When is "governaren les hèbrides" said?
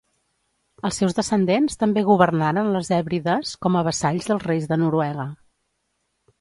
2.07-3.53